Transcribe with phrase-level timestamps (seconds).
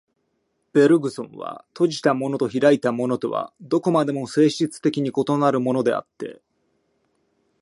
[0.73, 6.41] ベルグソンは、閉じたものと開いたものとはどこまでも性質的に異なるものであって、